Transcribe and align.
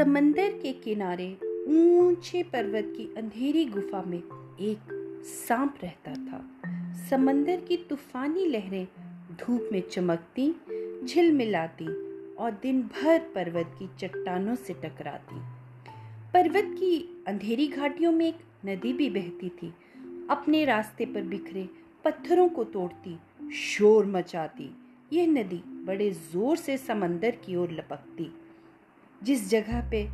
समंदर 0.00 0.48
के 0.48 0.72
किनारे 0.72 1.26
ऊँचे 1.68 2.42
पर्वत 2.42 2.84
की 2.96 3.04
अंधेरी 3.16 3.64
गुफा 3.64 4.02
में 4.02 4.18
एक 4.60 4.92
सांप 5.26 5.74
रहता 5.82 6.12
था। 6.12 6.40
समंदर 7.10 7.60
की 7.60 7.76
तूफानी 7.76 8.46
लहरें 8.46 8.86
धूप 9.40 9.68
में 9.72 9.80
चमकती 9.80 10.54
झिलमिलाती 11.04 11.86
और 12.34 12.50
दिन 12.62 12.82
भर 12.82 13.18
पर्वत 13.18 13.76
की 13.78 13.88
चट्टानों 13.98 14.54
से 14.54 14.74
टकराती। 14.74 15.40
पर्वत 16.32 16.74
की 16.78 17.24
अंधेरी 17.28 17.68
घाटियों 17.68 18.12
में 18.12 18.26
एक 18.28 18.38
नदी 18.66 18.92
भी 18.92 19.10
बहती 19.10 19.48
थी। 19.48 19.74
अपने 20.30 20.64
रास्ते 20.64 21.04
पर 21.04 21.22
बिखरे 21.22 21.68
पत्थरों 22.04 22.48
को 22.48 22.64
तोड़ती, 22.64 23.18
शोर 23.54 24.06
मचाती। 24.06 24.76
यह 25.12 25.26
नदी 25.26 25.62
बड़े 25.84 26.10
ज़ोर 26.10 26.56
से 26.56 26.76
समंदर 26.78 27.30
की 27.30 27.56
ओर 27.56 27.70
लपकती। 27.70 28.34
जिस 29.22 29.50
जगह 29.50 29.90
पे 29.90 30.08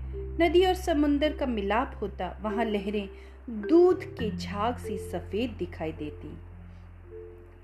नदी 0.45 0.65
और 0.67 0.75
समंदर 0.75 1.33
का 1.33 1.47
मिलाप 1.47 1.99
होता, 2.01 2.39
वहाँ 2.43 2.65
लहरें 2.65 3.09
दूध 3.51 4.05
के 4.05 4.37
झाग 4.37 4.77
से 4.77 4.97
सफ़ेद 4.99 5.51
दिखाई 5.51 5.93
देती। 5.93 6.39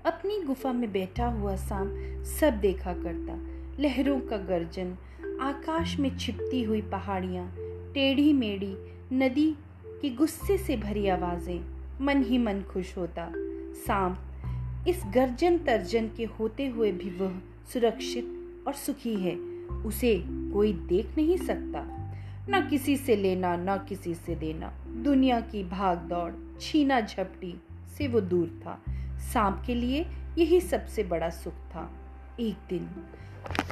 अपनी 0.05 0.43
गुफा 0.43 0.73
में 0.73 0.91
बैठा 0.91 1.25
हुआ 1.25 1.55
शाम 1.55 1.91
सब 2.23 2.59
देखा 2.59 2.93
करता। 2.93 3.39
लहरों 3.83 4.19
का 4.19 4.37
गर्जन, 4.37 4.97
आकाश 5.41 5.99
में 5.99 6.17
छिपती 6.17 6.63
हुई 6.63 6.81
पहाड़ियाँ 6.81 7.55
टेढ़ी 7.93 8.33
मेढ़ी 8.33 8.75
नदी 9.13 9.55
की 10.01 10.09
गुस्से 10.09 10.57
से 10.57 10.77
भरी 10.77 11.07
आवाज़ें, 11.07 11.63
मन 12.01 12.23
ही 12.23 12.37
मन 12.37 12.61
खुश 12.61 12.97
होता। 12.97 13.31
शाम 13.85 14.17
इस 14.87 15.01
गर्जन 15.13 15.57
तर्जन 15.57 16.09
के 16.17 16.23
होते 16.23 16.67
हुए 16.67 16.91
भी 16.91 17.09
वह 17.09 17.33
सुरक्षित 17.73 18.25
और 18.67 18.73
सुखी 18.73 19.15
है। 19.15 19.52
उसे 19.85 20.23
कोई 20.27 20.73
देख 20.73 21.17
नहीं 21.17 21.37
सकता। 21.37 21.99
न 22.49 22.67
किसी 22.69 22.97
से 22.97 23.15
लेना, 23.15 23.55
न 23.55 23.85
किसी 23.89 24.13
से 24.13 24.35
देना। 24.35 24.67
दुनिया 24.87 25.39
की 25.41 25.63
भाग 25.63 25.97
दौड़, 25.97 26.33
छीना 26.61 27.01
झपटी 27.01 27.61
से 27.97 28.07
वो 28.07 28.21
दूर 28.21 28.61
था। 28.65 28.83
सांप 29.19 29.63
के 29.65 29.75
लिए 29.75 30.05
यही 30.37 30.61
सबसे 30.61 31.03
बड़ा 31.03 31.29
सुख 31.29 31.53
था। 31.53 31.91
एक 32.39 32.55
दिन 32.69 32.89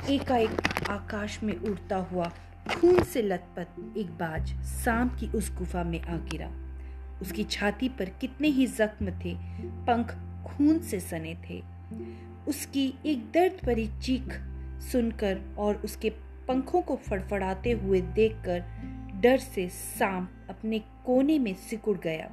एकाएक 0.10 0.62
आकाश 0.90 1.44
में 1.44 1.56
उड़ता 1.60 1.98
हुआ 1.98 2.32
खून 2.72 3.04
से 3.04 3.22
लथपथ 3.22 3.98
एक 3.98 4.08
बाज 4.08 4.48
सांप 4.64 5.16
की 5.20 5.28
उस 5.28 5.56
गुफा 5.58 5.84
में 5.84 6.02
आ 6.02 6.18
गिरा। 6.18 6.52
उसकी 7.22 7.44
छाती 7.44 7.90
पर 7.90 8.06
कितने 8.06 8.48
ही 8.48 8.68
जख्म 8.68 9.12
थे, 9.12 9.38
पंख 9.62 10.16
खून 10.48 10.80
से 10.80 11.00
सने 11.00 11.38
थे। 11.50 11.64
उसकी 12.48 12.94
एक 13.06 13.32
दर्द 13.32 13.66
भरी 13.66 13.90
चीख 14.02 14.42
सुनकर 14.82 15.42
और 15.58 15.76
उसके 15.76 16.10
पंखों 16.48 16.82
को 16.82 16.96
फड़फड़ाते 16.96 17.72
हुए 17.72 18.02
देखकर 18.02 18.64
डर 19.22 19.38
से 19.38 19.70
सांप 19.70 20.32
अपने 20.50 20.80
कोने 20.80 21.40
में 21.40 21.54
सिकुड़ 21.56 21.98
गया। 21.98 22.32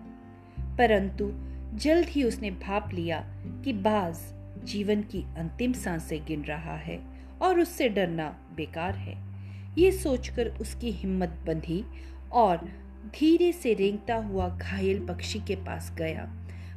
परंतु 0.76 1.30
जल्द 1.76 2.06
ही 2.08 2.22
उसने 2.22 2.50
भाप 2.50 2.90
लिया 2.94 3.20
कि 3.64 3.72
बाज 3.72 4.16
जीवन 4.64 5.02
की 5.02 5.22
अंतिम 5.36 5.72
साँसें 5.72 6.24
गिन 6.24 6.42
रहा 6.42 6.76
है 6.76 7.00
और 7.42 7.60
उससे 7.60 7.88
डरना 7.88 8.38
बेकार 8.56 8.94
है। 8.94 9.18
ये 9.78 9.92
सोचकर 9.92 10.48
उसकी 10.48 10.90
हिम्मत 10.90 11.28
बंधी 11.46 11.84
और 12.32 12.56
धीरे 13.14 13.52
से 13.52 13.74
रेंगता 13.74 14.14
हुआ 14.14 14.48
घायल 14.48 15.06
पक्षी 15.06 15.38
के 15.38 15.56
पास 15.56 15.94
गया। 15.98 16.32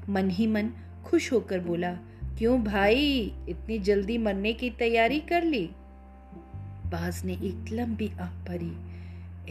मन 0.09 0.29
ही 0.29 0.47
मन 0.47 0.69
खुश 1.05 1.31
होकर 1.31 1.59
बोला 1.59 1.97
क्यों 2.41 2.63
भाई 2.63 3.33
इतनी 3.49 3.79
जल्दी 3.79 4.17
मरने 4.17 4.53
की 4.53 4.69
तैयारी 4.69 5.19
कर 5.19 5.43
ली? 5.43 5.69
बाज 6.85 7.25
ने 7.25 7.33
एक 7.33 7.65
लंबी 7.71 8.11
आँख 8.21 8.49
भरी। 8.49 8.71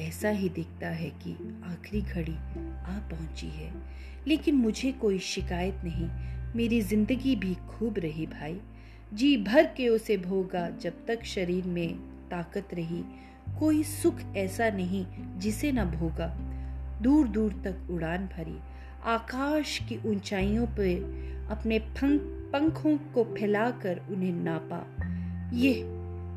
ऐसा 0.02 0.28
ही 0.28 0.48
दिखता 0.48 0.88
है 0.88 1.10
कि 1.10 1.60
आखिरी 1.64 2.02
घड़ी 2.02 2.34
आ 2.82 2.98
पहुँची 2.98 3.46
है। 3.46 3.72
लेकिन 4.26 4.54
मुझे 4.54 4.92
कोई 4.92 5.18
शिकायत 5.18 5.74
नहीं। 5.84 6.10
मेरी 6.56 6.80
ज़िंदगी 6.80 7.36
भी 7.36 7.54
खूब 7.54 7.98
रही 7.98 8.26
भाई। 8.26 8.60
जी 9.14 9.36
भर 9.36 9.66
के 9.66 9.88
उसे 9.88 10.16
भोगा 10.16 10.70
जब 10.70 11.06
तक 11.06 11.24
शरीर 11.24 11.64
में 11.64 11.94
ताकत 12.30 12.68
रही। 12.72 13.04
कोई 13.58 13.82
सुख 13.82 14.20
ऐसा 14.36 14.70
नहीं 14.70 15.06
जिसे 15.38 15.72
न 15.72 15.84
भोगा। 15.84 16.36
दूर 17.02 17.28
दूर 17.28 17.52
तक 17.52 17.90
उड़ान 17.90 18.26
भरी। 18.26 18.58
आकाश 19.04 19.78
की 19.88 20.00
ऊंचाइयों 20.06 20.66
पर 20.66 21.48
अपने 21.50 21.78
पंखों 22.52 22.96
को 23.14 23.24
फैलाकर 23.24 24.00
उन्हें 24.10 24.32
नापा। 24.32 24.86
यह 25.56 25.82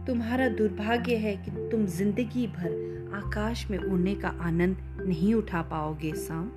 तुम्हारा 0.07 0.47
दुर्भाग्य 0.49 1.15
है 1.15 1.35
कि 1.37 1.51
तुम 1.71 1.85
ज़िंदगी 1.85 2.47
भर 2.47 2.93
आकाश 3.13 3.71
में 3.71 3.77
उड़ने 3.77 4.15
का 4.15 4.27
आनंद 4.27 5.03
नहीं 5.05 5.33
उठा 5.33 5.61
पाओगे 5.61 6.13
सांप 6.15 6.53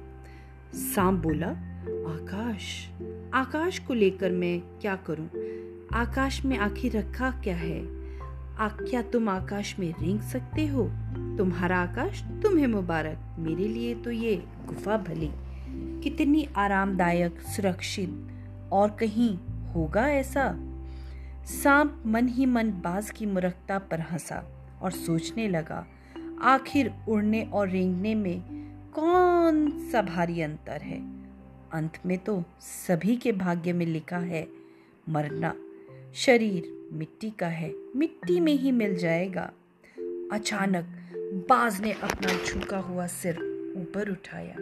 सांप 0.74 1.22
बोला 1.22 1.48
आकाश 2.12 2.88
आकाश 3.34 3.78
को 3.78 3.94
लेकर 3.94 4.30
मैं 4.30 4.60
क्या 4.80 4.96
करूँ? 4.96 5.28
आकाश 5.92 6.44
में 6.44 6.58
आखिर 6.58 6.96
रखा 6.96 7.30
क्या 7.30 7.56
है? 7.56 7.80
आ, 8.56 8.68
क्या 8.68 9.02
तुम 9.02 9.28
आकाश 9.28 9.78
में 9.78 9.94
रेंग 10.00 10.20
सकते 10.20 10.66
हो? 10.66 10.84
तुम्हारा 11.38 11.78
आकाश 11.78 12.22
तुम्हें 12.42 12.66
मुबारक। 12.66 13.36
मेरे 13.38 13.68
लिए 13.68 13.94
तो 13.94 14.10
ये 14.10 14.44
गुफा 14.66 14.96
भली। 14.96 15.30
कितनी 16.02 16.48
आरामदायक, 16.56 17.40
सुरक्षित 17.40 18.70
और 18.72 18.90
कहीं 18.90 19.36
होगा 19.72 20.08
ऐसा? 20.08 20.52
सांप 21.44 22.02
मन 22.06 22.28
ही 22.28 22.46
मन 22.46 22.70
बाज 22.70 23.10
की 23.10 23.26
मुरखता 23.26 23.78
पर 23.78 24.00
हंसा 24.00 24.44
और 24.82 24.90
सोचने 24.90 25.48
लगा, 25.48 25.86
आखिर 26.42 26.92
उड़ने 27.08 27.42
और 27.42 27.68
रेंगने 27.68 28.14
में 28.14 28.42
कौन 28.94 29.70
सा 29.90 30.02
भारी 30.02 30.40
अंतर 30.40 30.82
है? 30.82 31.00
अंत 31.72 31.98
में 32.06 32.18
तो 32.18 32.42
सभी 32.60 33.16
के 33.16 33.32
भाग्य 33.32 33.72
में 33.72 33.86
लिखा 33.86 34.18
है, 34.18 34.46
मरना 35.08 35.54
शरीर 36.14 36.88
मिट्टी 36.92 37.30
का 37.30 37.46
है, 37.46 37.72
मिट्टी 37.96 38.40
में 38.40 38.52
ही 38.52 38.72
मिल 38.72 38.96
जाएगा। 38.96 39.50
अचानक 40.32 40.84
बाज 41.48 41.80
ने 41.80 41.92
अपना 41.92 42.44
झुका 42.44 42.78
हुआ 42.78 43.06
सिर 43.06 43.34
ऊपर 43.78 44.10
उठाया। 44.10 44.56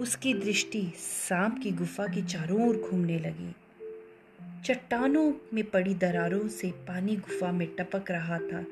उसकी 0.00 0.34
दृष्टि 0.34 0.92
सांप 0.96 1.58
की 1.62 1.70
गुफा 1.70 2.06
की 2.06 2.22
चारों 2.22 2.68
ओर 2.68 2.76
घूमने 2.76 3.18
लगी। 3.18 3.54
चट्टानों 4.64 5.32
में 5.54 5.64
पड़ी 5.70 5.94
दरारों 5.94 6.48
से 6.48 6.70
पानी 6.70 7.16
गुफा 7.16 7.52
में 7.52 7.66
टपक 7.76 8.10
रहा 8.10 8.38
था। 8.38 8.64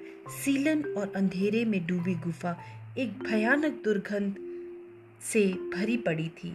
सीलन 0.45 0.83
और 0.83 1.13
अंधेरे 1.17 1.65
में 1.65 1.87
डूबी 1.87 2.15
गुफा 2.15 2.57
एक 2.99 3.19
भयानक 3.23 3.81
दुर्गंध 3.85 4.37
से 5.33 5.47
भरी 5.75 5.97
पड़ी 5.97 6.29
थी। 6.29 6.55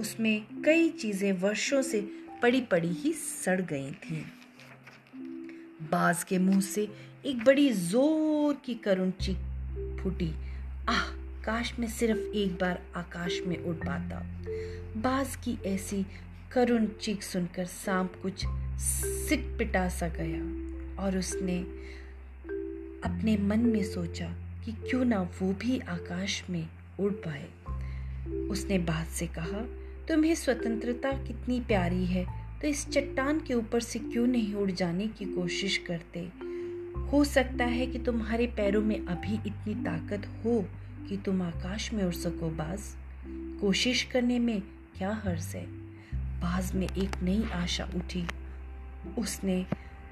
उसमें 0.00 0.46
कई 0.64 0.88
चीज़ें 0.90 1.32
वर्षों 1.32 1.82
से 1.82 2.00
पड़ी 2.42 2.60
पड़ी 2.60 2.92
ही 2.92 3.12
सड़ 3.12 3.60
गई 3.60 3.90
थीं। 3.90 4.22
बाज 5.90 6.24
के 6.24 6.38
मुँह 6.38 6.60
से 6.60 6.88
एक 7.26 7.44
बड़ी 7.44 7.70
ज़ोर 7.70 8.60
की 8.64 8.74
करुण 8.74 9.10
चीख 9.10 9.36
फूटी। 10.02 10.32
आह! 10.88 11.23
काश 11.44 11.78
में 11.78 11.88
सिर्फ़ 11.88 12.18
एक 12.18 12.52
बार 12.60 12.82
आकाश 12.96 13.40
में 13.46 13.64
उड़ 13.64 13.74
पाता। 13.74 14.18
बाज 14.96 15.36
की 15.36 15.58
ऐसी 15.66 16.06
करुण 16.52 16.86
चीख 16.86 17.22
सुनकर 17.22 17.64
सांप 17.64 18.12
कुछ 18.22 18.44
सिट 18.80 19.58
पिटा 19.58 19.88
सा 19.88 20.08
गया 20.08 20.42
और 21.04 21.18
उसने 21.18 21.58
अपने 23.04 23.36
मन 23.36 23.58
में 23.58 23.84
सोचा 23.84 24.26
कि 24.64 24.72
क्यों 24.72 25.04
ना 25.04 25.20
वो 25.22 25.52
भी 25.52 25.78
आकाश 25.78 26.42
में 26.50 26.68
उड़ 27.00 27.12
पाए। 27.12 27.48
उसने 28.48 28.78
बात 28.78 29.06
से 29.06 29.26
कहा, 29.26 29.60
तुम्हें 30.08 30.34
स्वतंत्रता 30.34 31.10
कितनी 31.10 31.60
प्यारी 31.60 32.04
है 32.04 32.26
तो 32.60 32.68
इस 32.68 32.88
चट्टान 32.88 33.40
के 33.40 33.54
ऊपर 33.54 33.80
से 33.80 33.98
क्यों 33.98 34.26
नहीं 34.26 34.54
उड़ 34.54 34.70
जाने 34.70 35.06
की 35.06 35.24
कोशिश 35.24 35.76
करते? 35.90 36.30
हो 37.00 37.24
सकता 37.24 37.64
है 37.64 37.86
कि 37.86 37.98
तुम्हारे 37.98 38.46
पैरों 38.46 38.82
में 38.82 39.06
अभी 39.06 39.34
इतनी 39.34 39.74
ताकत 39.74 40.26
हो 40.44 40.64
कि 41.08 41.16
तुम 41.16 41.42
आकाश 41.42 41.92
में 41.92 42.04
उड़ 42.04 42.14
सको, 42.14 42.50
बाज। 42.50 42.80
कोशिश 43.60 44.02
करने 44.02 44.38
में 44.38 44.62
क्या 44.96 45.22
हर्ज 45.24 45.46
है? 45.46 45.66
बाज 46.14 46.72
में 46.72 46.88
एक 46.98 47.22
नई 47.22 47.44
आशा 47.52 47.84
उठी। 47.84 48.26
उसने 49.18 49.66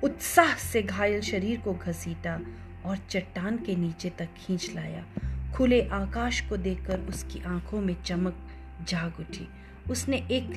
उत्साह 0.04 0.54
से 0.54 0.82
घायल 0.82 1.20
शरीर 1.20 1.60
को 1.60 1.74
घसीटा 1.74 2.40
और 2.84 2.96
चट्टान 2.96 3.56
के 3.56 3.76
नीचे 3.76 4.10
तक 4.10 4.28
खींच 4.36 4.74
लाया। 4.74 5.06
खुले 5.54 5.88
आकाश 5.88 6.40
को 6.40 6.56
देखकर 6.56 7.00
उसकी 7.00 7.40
आँखों 7.40 7.80
में 7.80 8.02
चमक 8.02 8.48
जाग 8.88 9.14
उठी। 9.20 9.48
उसने 9.90 10.16
एक 10.16 10.50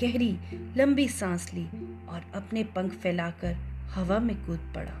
गहरी, 0.00 0.38
लंबी 0.76 1.08
सांस 1.08 1.54
ली 1.54 1.64
और 2.06 2.30
अपने 2.34 2.64
पंख 2.64 2.92
फैलाकर 2.92 3.54
हवा 3.94 4.18
में 4.18 4.46
कूद 4.46 4.72
पड़ा। 4.74 5.00